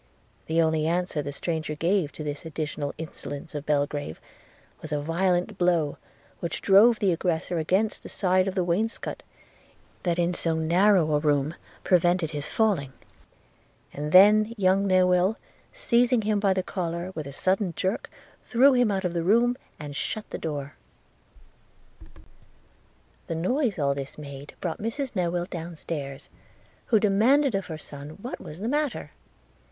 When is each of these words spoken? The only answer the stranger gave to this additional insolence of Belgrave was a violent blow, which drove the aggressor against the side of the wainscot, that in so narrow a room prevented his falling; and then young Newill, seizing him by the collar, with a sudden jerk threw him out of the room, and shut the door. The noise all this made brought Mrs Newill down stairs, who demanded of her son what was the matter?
The 0.47 0.59
only 0.63 0.87
answer 0.87 1.21
the 1.21 1.31
stranger 1.31 1.75
gave 1.75 2.11
to 2.13 2.23
this 2.23 2.43
additional 2.43 2.95
insolence 2.97 3.53
of 3.53 3.67
Belgrave 3.67 4.19
was 4.81 4.91
a 4.91 4.99
violent 4.99 5.59
blow, 5.59 5.97
which 6.39 6.59
drove 6.59 6.97
the 6.97 7.11
aggressor 7.11 7.59
against 7.59 8.01
the 8.01 8.09
side 8.09 8.47
of 8.47 8.55
the 8.55 8.63
wainscot, 8.63 9.21
that 10.01 10.17
in 10.17 10.33
so 10.33 10.55
narrow 10.55 11.13
a 11.13 11.19
room 11.19 11.53
prevented 11.83 12.31
his 12.31 12.47
falling; 12.47 12.93
and 13.93 14.11
then 14.11 14.55
young 14.57 14.87
Newill, 14.87 15.35
seizing 15.71 16.23
him 16.23 16.39
by 16.39 16.51
the 16.55 16.63
collar, 16.63 17.11
with 17.13 17.27
a 17.27 17.31
sudden 17.31 17.71
jerk 17.75 18.09
threw 18.43 18.73
him 18.73 18.89
out 18.89 19.05
of 19.05 19.13
the 19.13 19.21
room, 19.21 19.55
and 19.79 19.95
shut 19.95 20.27
the 20.31 20.39
door. 20.39 20.73
The 23.27 23.35
noise 23.35 23.77
all 23.77 23.93
this 23.93 24.17
made 24.17 24.55
brought 24.61 24.79
Mrs 24.81 25.11
Newill 25.15 25.47
down 25.47 25.75
stairs, 25.75 26.27
who 26.87 26.99
demanded 26.99 27.53
of 27.53 27.67
her 27.67 27.77
son 27.77 28.17
what 28.23 28.39
was 28.39 28.57
the 28.61 28.67
matter? 28.67 29.11